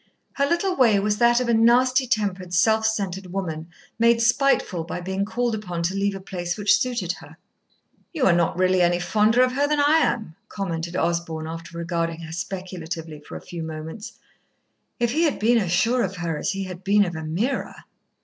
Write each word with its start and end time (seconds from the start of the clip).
Her 0.33 0.47
little 0.47 0.75
way 0.75 0.99
was 0.99 1.17
that 1.19 1.39
of 1.39 1.47
a 1.47 1.53
nasty 1.53 2.07
tempered, 2.07 2.55
self 2.55 2.87
centred 2.87 3.27
woman, 3.31 3.67
made 3.99 4.19
spiteful 4.19 4.83
by 4.83 4.99
being 4.99 5.25
called 5.25 5.53
upon 5.53 5.83
to 5.83 5.93
leave 5.93 6.15
a 6.15 6.19
place 6.19 6.57
which 6.57 6.75
suited 6.79 7.11
her. 7.19 7.37
"You 8.11 8.25
are 8.25 8.33
not 8.33 8.57
really 8.57 8.81
any 8.81 8.99
fonder 8.99 9.43
of 9.43 9.51
her 9.51 9.67
than 9.67 9.79
I 9.79 9.99
am," 9.99 10.35
commented 10.49 10.95
Osborn, 10.95 11.45
after 11.45 11.77
regarding 11.77 12.21
her 12.21 12.31
speculatively 12.31 13.21
a 13.31 13.39
few 13.39 13.61
moments. 13.61 14.13
If 14.99 15.11
he 15.11 15.21
had 15.21 15.37
been 15.37 15.59
as 15.59 15.71
sure 15.71 16.01
of 16.01 16.15
her 16.15 16.35
as 16.35 16.53
he 16.53 16.63
had 16.63 16.83
been 16.83 17.05
of 17.05 17.13
Ameerah 17.15 17.83